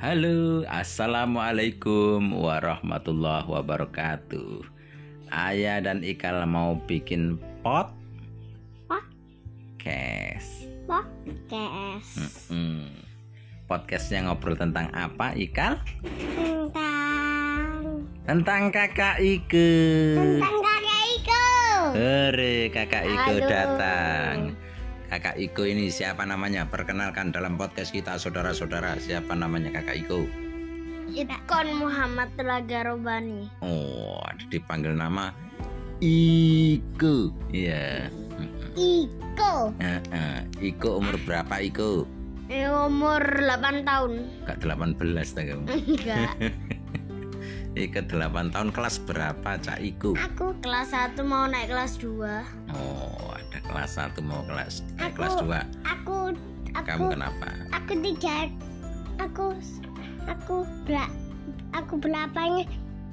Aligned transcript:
Halo, 0.00 0.64
assalamualaikum 0.64 2.32
warahmatullahi 2.32 3.44
wabarakatuh. 3.44 4.64
Ayah 5.28 5.84
dan 5.84 6.00
Ikal 6.00 6.40
mau 6.48 6.80
bikin 6.88 7.36
pot 7.60 7.92
podcast. 8.88 10.64
Podcast 10.88 12.48
Hmm. 12.48 12.88
Podcastnya 13.68 14.24
ngobrol 14.24 14.56
tentang 14.56 14.88
apa, 14.96 15.36
Ikal? 15.36 15.76
tentang 16.32 18.00
Tentang 18.24 18.72
kakak 18.72 19.20
Ike. 19.20 19.68
tentang 20.16 20.56
kakek 20.64 21.04
Iko. 21.12 21.44
Hore, 21.92 22.56
kakak 22.72 23.04
Halo. 23.04 23.44
datang. 23.44 24.56
Kakak 25.10 25.42
Iko 25.42 25.66
ini 25.66 25.90
siapa 25.90 26.22
namanya? 26.22 26.70
Perkenalkan 26.70 27.34
dalam 27.34 27.58
podcast 27.58 27.90
kita, 27.90 28.14
saudara-saudara. 28.14 28.94
Siapa 28.94 29.34
namanya 29.34 29.74
kakak 29.74 30.06
Iko? 30.06 30.22
Ikon 31.10 31.82
Muhammad 31.82 32.30
Telaga 32.38 32.86
Robani. 32.86 33.50
Oh, 33.58 34.22
dipanggil 34.54 34.94
nama 34.94 35.34
Iko. 35.98 37.34
Iya. 37.50 38.06
Iko 38.78 39.74
Heeh. 39.82 40.46
Iko 40.62 41.02
umur 41.02 41.18
berapa 41.26 41.58
Iko? 41.58 42.06
Eh, 42.46 42.70
umur 42.70 43.18
8 43.18 43.82
tahun. 43.82 44.12
Gak 44.46 44.62
18 44.62 45.34
tak 45.34 45.50
kamu. 45.50 45.66
Enggak. 45.74 46.34
Iko 47.82 47.98
8 48.06 48.54
tahun 48.54 48.70
kelas 48.70 49.02
berapa 49.10 49.58
Cak 49.58 49.82
Iko? 49.82 50.14
Aku 50.14 50.54
kelas 50.62 50.94
1 50.94 51.18
mau 51.26 51.50
naik 51.50 51.66
kelas 51.66 51.98
2. 51.98 52.78
Oh, 52.78 53.09
kelas 53.62 53.90
1 53.96 54.20
mau 54.22 54.42
kelas 54.44 54.82
naik 54.94 55.12
Aku- 55.12 55.16
kelas 55.16 55.34
2. 55.38 55.60
Aku 55.84 56.16
Kamu 56.70 56.86
aku 56.86 57.04
kenapa? 57.12 57.48
aku 57.70 57.92
tiga 58.00 58.36
aku 59.18 59.46
aku 60.24 60.56
bela 60.86 61.06
aku 61.72 61.94
belapanya 61.98 62.64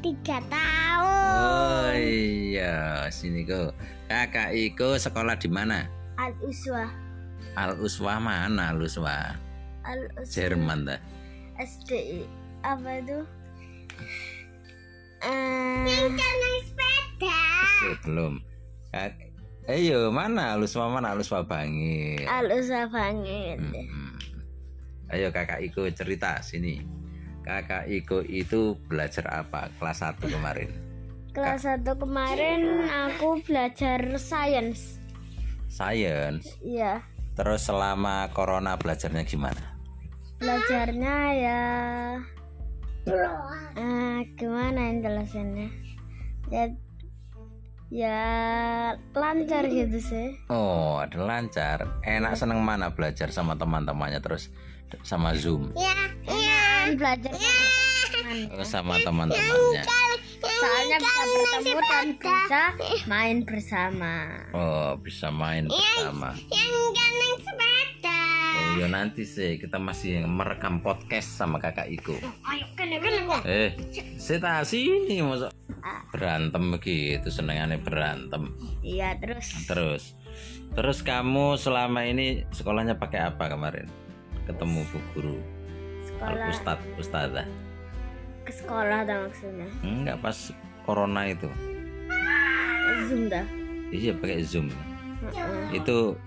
tiga 0.00 0.36
tahun. 0.46 1.12
Oh 1.34 1.90
iya, 1.96 3.08
sini 3.08 3.42
kok. 3.42 3.72
Kakak 4.04 4.52
Iko 4.52 5.00
sekolah 5.00 5.38
di 5.38 5.48
mana? 5.48 5.88
Al 6.20 6.36
Uswa. 6.40 6.84
Al 7.56 7.78
Uswa 7.80 8.20
mana 8.20 8.70
Al 8.70 8.84
Uswa? 8.84 9.32
Al 9.82 10.00
Uswa. 10.14 10.28
Jerman 10.28 10.84
dah. 10.84 11.00
SD 11.56 12.20
apa 12.60 13.00
itu? 13.00 13.18
Eh, 15.24 15.84
yang 15.88 16.12
naik 16.12 16.62
sepeda. 16.68 17.40
Sebelum. 17.80 18.32
Kak, 18.92 19.10
Ayo 19.64 20.12
mana 20.12 20.60
Uswa 20.60 20.92
mana 20.92 21.16
Al 21.16 21.24
Uswa 21.24 21.40
Bangil. 21.40 22.20
Al 22.28 22.52
Uswa 22.52 22.84
banget. 22.92 23.56
Hmm. 23.56 24.12
Ayo 25.08 25.32
kakak 25.32 25.64
Iko 25.64 25.88
cerita 25.88 26.36
sini. 26.44 26.84
Kakak 27.44 27.88
Iko 27.88 28.20
itu 28.24 28.76
belajar 28.88 29.24
apa? 29.32 29.72
Kelas 29.80 30.04
1 30.04 30.20
kemarin. 30.20 30.68
Kelas 31.32 31.64
1 31.64 31.80
kemarin 31.96 32.88
aku 33.08 33.40
belajar 33.44 34.00
sains. 34.20 35.00
Science. 35.72 36.54
Iya, 36.62 37.02
Terus 37.34 37.66
selama 37.66 38.30
corona 38.30 38.78
belajarnya 38.78 39.26
gimana? 39.26 39.74
belajarnya 40.44 41.16
ya 41.40 41.62
eh, 43.80 44.18
gimana 44.36 44.92
yang 44.92 44.98
jelasinnya? 45.00 45.68
Ya, 46.52 46.68
ya 47.94 48.26
lancar 49.14 49.70
gitu 49.70 49.98
sih. 50.02 50.34
Oh, 50.50 50.98
ada 50.98 51.14
lancar. 51.22 51.86
Enak 52.02 52.34
seneng 52.34 52.58
mana 52.58 52.90
belajar 52.90 53.30
sama 53.30 53.54
teman-temannya 53.54 54.18
terus 54.18 54.50
sama 55.06 55.34
Zoom 55.34 55.70
Ya, 55.78 55.94
iya. 56.26 56.90
Belajar 56.98 57.30
Terus 58.50 58.68
sama 58.68 58.98
teman-temannya. 58.98 59.86
soalnya 60.44 60.98
bisa 60.98 61.22
bertemu 61.24 61.80
dan 61.82 62.06
bisa 62.18 62.62
main 63.06 63.36
bersama. 63.46 64.14
Oh, 64.50 64.96
bisa 64.98 65.28
main 65.30 65.70
bersama. 65.70 66.34
Yang. 66.50 66.74
Oh, 66.74 67.93
ya 68.74 68.86
nanti 68.90 69.22
sih 69.22 69.56
kita 69.62 69.78
masih 69.78 70.26
merekam 70.26 70.82
podcast 70.82 71.38
sama 71.38 71.62
kakak 71.62 71.86
Iko. 71.86 72.18
Eh, 73.46 73.70
saya 74.18 74.66
sini 74.66 75.22
masuk 75.22 75.54
berantem 76.10 76.74
begitu 76.74 77.30
senengannya 77.30 77.78
berantem. 77.78 78.50
Iya 78.82 79.14
terus 79.22 79.46
Terus, 79.70 80.02
terus 80.74 80.98
kamu 81.06 81.54
selama 81.54 82.02
ini 82.02 82.42
sekolahnya 82.50 82.98
pakai 82.98 83.30
apa 83.30 83.46
kemarin? 83.46 83.86
Ketemu 84.44 84.84
bu 84.92 84.98
guru, 85.16 85.38
sekolah 86.04 86.48
ustad, 86.52 86.78
ustadzah. 87.00 87.48
ke 88.44 88.52
sekolah 88.52 89.08
dah 89.08 89.24
maksudnya. 89.24 89.68
Enggak 89.80 90.20
pas 90.20 90.36
corona 90.84 91.24
itu. 91.32 91.48
Zoom 93.08 93.32
dah. 93.32 93.46
Iya 93.88 94.12
pakai 94.20 94.44
zoom. 94.44 94.68
Itu 95.72 96.20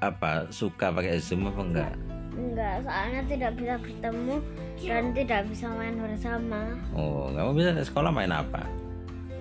apa 0.00 0.48
suka 0.48 0.88
pakai 0.88 1.20
zoom 1.20 1.46
apa 1.46 1.60
enggak? 1.60 1.92
Enggak, 2.32 2.74
soalnya 2.82 3.20
tidak 3.28 3.52
bisa 3.54 3.74
bertemu 3.76 4.36
dan 4.80 5.04
tidak 5.12 5.40
bisa 5.46 5.66
main 5.70 5.96
bersama. 5.96 6.60
Oh, 6.92 7.28
kamu 7.30 7.50
bisa 7.54 7.70
ke 7.72 7.82
sekolah 7.84 8.08
main 8.08 8.32
apa? 8.32 8.64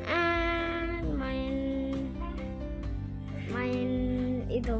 Ah, 0.04 0.84
main 1.16 1.56
main 3.48 3.90
itu 4.52 4.78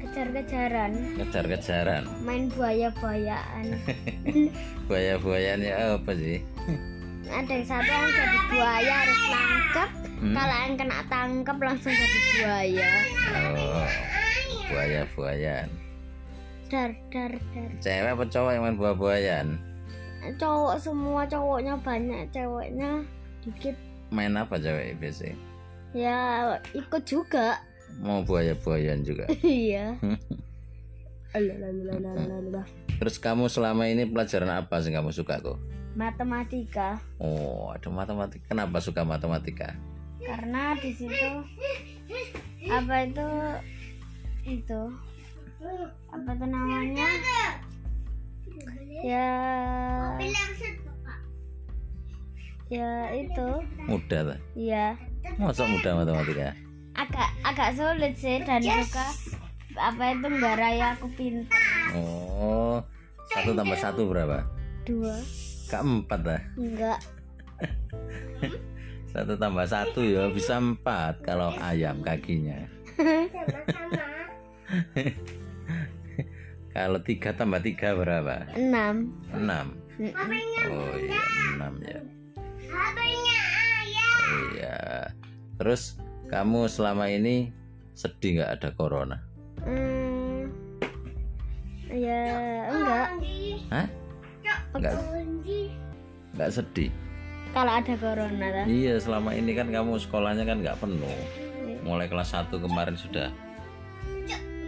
kejar-kejaran, 0.00 0.92
Kejar-kejaran. 1.18 2.02
main 2.22 2.50
buaya-buayaan. 2.50 3.66
Buaya-buayanya 4.86 5.98
apa 5.98 6.12
sih? 6.14 6.38
Ada 7.30 7.50
yang 7.54 7.66
satu 7.66 7.90
yang 7.90 8.10
jadi 8.10 8.38
buaya 8.50 8.94
harus 9.06 9.20
tangkap. 9.30 9.90
Hmm? 10.20 10.34
Kalau 10.34 10.56
yang 10.66 10.74
kena 10.76 10.98
tangkap 11.06 11.56
langsung 11.62 11.94
jadi 11.94 12.18
buaya. 12.42 12.90
Oh, 13.30 13.88
buaya-buayan. 14.68 15.68
Dar 16.70 16.90
dar 17.10 17.32
dar. 17.54 17.70
Cewek 17.78 18.10
apa 18.14 18.24
cowok 18.26 18.50
yang 18.54 18.62
main 18.66 18.76
buah-buayan? 18.78 19.46
Cowok 20.36 20.76
semua 20.82 21.22
cowoknya 21.24 21.74
banyak, 21.80 22.22
ceweknya 22.34 22.90
dikit. 23.46 23.76
Main 24.10 24.34
apa 24.34 24.58
cewek 24.58 24.98
biasanya? 24.98 25.38
Ya 25.94 26.18
ikut 26.74 27.02
juga. 27.06 27.62
Mau 28.02 28.22
buaya-buayan 28.26 29.06
juga. 29.06 29.26
Iya. 29.42 29.98
Terus 32.98 33.16
kamu 33.22 33.46
selama 33.46 33.86
ini 33.86 34.02
pelajaran 34.02 34.50
apa 34.50 34.82
sih 34.82 34.90
kamu 34.90 35.14
suka 35.14 35.38
kok? 35.38 35.58
Matematika 35.92 36.96
Oh, 37.18 37.70
ada 37.70 37.88
matematika. 37.88 38.44
Kenapa 38.48 38.78
suka 38.78 39.02
matematika? 39.02 39.74
karena 40.20 40.76
di 40.76 40.92
situ 40.92 41.32
apa 42.68 42.94
itu 43.02 43.26
itu 44.44 44.80
apa 46.06 46.28
itu 46.30 46.44
namanya 46.44 47.08
ya 49.00 49.32
ya 52.68 52.90
itu 53.16 53.48
Mudah 53.82 54.20
tak? 54.28 54.38
ya 54.54 54.92
Masa 55.36 55.64
mudah 55.66 55.92
matematika? 55.96 56.52
agak 56.92 57.28
agak 57.42 57.70
sulit 57.74 58.12
sih 58.14 58.44
dan 58.44 58.60
juga 58.60 59.08
apa 59.74 60.04
itu 60.12 60.26
nggak 60.28 60.54
raya 60.54 60.86
aku 60.94 61.08
pintar 61.16 61.96
Oh, 61.96 62.76
satu 63.26 63.56
tambah 63.56 63.78
satu 63.78 64.04
berapa? 64.04 64.44
dua 64.84 65.16
Kak 65.70 65.86
empat 65.86 66.20
lah. 66.26 66.42
enggak 66.58 66.98
Satu 69.14 69.38
tambah 69.38 69.66
satu 69.66 70.02
ya 70.02 70.30
bisa 70.30 70.58
empat 70.58 71.22
kalau 71.26 71.50
ayam 71.58 71.98
kakinya. 72.02 72.62
Kalau 76.70 77.02
tiga 77.02 77.34
tambah 77.34 77.58
tiga 77.58 77.98
berapa? 77.98 78.46
enam 78.54 79.10
Enam. 79.34 79.74
Oh 80.70 80.94
iya 80.94 81.18
enam 81.58 81.74
ya. 81.82 81.98
Iya. 84.54 84.78
Terus 85.58 85.98
kamu 86.30 86.70
selama 86.70 87.10
ini 87.10 87.50
sedih 87.98 88.38
nggak 88.38 88.62
ada 88.62 88.70
corona? 88.78 89.18
Hmm, 89.66 90.46
ya 91.90 92.22
enggak 92.70 93.08
Hah? 93.74 93.86
Nggak 94.78 94.94
nggak 96.32 96.50
sedih? 96.52 96.90
kalau 97.50 97.72
ada 97.74 97.94
corona 97.98 98.46
lah 98.46 98.64
Iya 98.64 98.94
selama 99.02 99.34
ini 99.34 99.58
kan 99.58 99.66
kamu 99.68 99.98
sekolahnya 99.98 100.46
kan 100.46 100.62
nggak 100.62 100.78
penuh. 100.78 101.18
Mulai 101.82 102.06
kelas 102.06 102.30
1 102.30 102.54
kemarin 102.54 102.94
sudah 102.94 103.34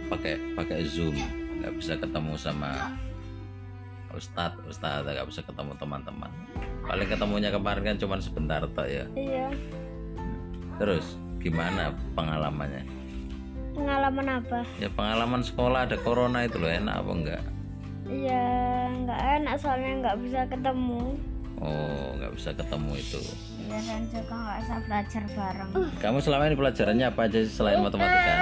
pakai 0.09 0.35
pakai 0.53 0.83
zoom, 0.83 1.15
nggak 1.59 1.73
bisa 1.79 1.95
ketemu 1.95 2.35
sama 2.35 2.91
ustadz 4.11 4.59
ustadz 4.67 5.07
nggak 5.07 5.25
bisa 5.25 5.41
ketemu 5.41 5.73
teman-teman. 5.79 6.27
Paling 6.83 7.07
ketemunya 7.07 7.49
kemarin 7.49 7.83
kan 7.83 7.97
cuma 7.97 8.19
sebentar 8.19 8.61
tok 8.67 8.85
ya. 8.85 9.05
iya 9.15 9.47
Terus 10.75 11.15
gimana 11.39 11.95
pengalamannya? 12.13 12.83
pengalaman 13.73 14.37
apa 14.37 14.61
Ya 14.77 14.85
pengalaman 14.85 15.41
sekolah 15.41 15.89
ada 15.89 15.97
corona 15.97 16.45
itu 16.45 16.61
loh 16.61 16.69
enak 16.69 16.93
apa 16.93 17.11
enggak? 17.11 17.43
ya 18.05 18.45
nggak 18.93 19.21
enak 19.41 19.55
soalnya 19.57 19.91
nggak 20.03 20.17
bisa 20.21 20.39
ketemu 20.45 21.15
Oh, 21.55 22.13
nggak 22.13 22.31
bisa 22.33 22.49
ketemu 22.51 22.91
itu. 22.95 23.19
ya 23.63 23.79
dan 23.79 24.01
juga 24.05 24.33
nggak 24.33 24.57
bisa 24.59 24.75
belajar 24.83 25.23
bareng 25.29 25.69
Kamu 25.97 26.17
selama 26.19 26.43
ini 26.45 26.55
pelajarannya 26.55 27.05
apa 27.07 27.21
aja 27.23 27.39
selain 27.45 27.79
matematika? 27.79 28.33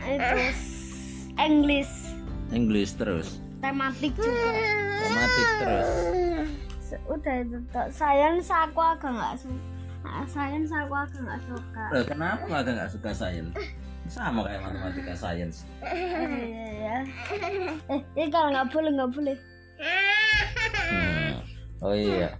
itu 0.00 0.36
s- 0.48 1.28
English 1.36 1.92
English 2.48 2.92
terus, 2.94 3.44
tematik 3.58 4.16
juga 4.16 4.48
matematik 4.96 5.46
terus. 5.58 5.88
Udah 7.04 7.34
itu 7.38 7.58
tok 7.68 7.88
science 7.90 8.48
aku 8.48 8.80
agak 8.80 9.12
nggak 9.12 9.36
suka 9.36 10.14
science 10.24 10.70
aku 10.70 10.94
agak 10.94 11.20
nggak 11.20 11.40
suka 11.44 11.84
Loh, 11.92 12.04
kenapa 12.06 12.42
nggak 12.42 12.62
nggak 12.64 12.90
suka 12.90 13.10
sains? 13.12 13.52
Sama 14.08 14.40
kayak 14.40 14.64
matematika 14.64 15.12
sains. 15.14 15.68
iya 15.84 16.64
ya 16.72 16.96
eh 17.86 18.00
ini 18.16 18.32
kalau 18.32 18.48
nggak 18.48 18.72
boleh 18.72 18.90
nggak 18.90 19.12
boleh. 19.12 19.36
Oh 21.78 21.94
iya. 21.94 22.34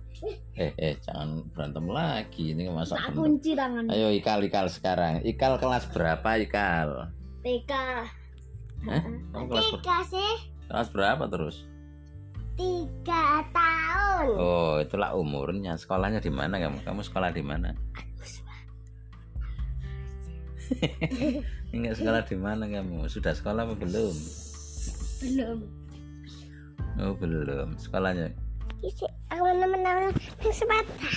Eh, 0.59 0.75
eh, 0.75 0.99
jangan 0.99 1.47
berantem 1.55 1.87
lagi. 1.87 2.51
Ini 2.51 2.75
masa 2.75 2.99
tak 2.99 3.15
kunci 3.15 3.55
tangan 3.55 3.87
Ayo 3.87 4.11
Ikal, 4.11 4.43
Ikal 4.43 4.67
sekarang. 4.67 5.23
Ikal 5.23 5.63
kelas 5.63 5.87
berapa 5.95 6.43
Ikal? 6.43 7.15
TK? 7.47 7.73
Kamu 9.31 9.47
kelas, 9.47 9.67
tiga 9.75 9.97
sih 10.07 10.33
kelas 10.71 10.89
berapa 10.95 11.25
terus? 11.27 11.67
tiga 12.59 13.47
tahun 13.55 14.35
Oh, 14.35 14.83
itulah 14.83 15.15
umurnya. 15.15 15.79
Sekolahnya 15.79 16.19
di 16.19 16.31
mana 16.31 16.59
kamu? 16.59 16.83
Kamu 16.83 17.07
sekolah 17.07 17.31
di 17.31 17.43
mana? 17.43 17.71
Enggak 21.71 21.95
sekolah 22.03 22.23
di 22.27 22.37
mana 22.39 22.67
kamu? 22.67 23.07
Sudah 23.07 23.31
sekolah 23.39 23.63
apa 23.63 23.75
belum? 23.79 24.15
belum 25.23 25.59
Oh, 26.99 27.15
belum. 27.15 27.79
Sekolahnya 27.79 28.35
aku 29.31 29.43
menang-menang 29.43 30.15
sepeda 30.51 31.11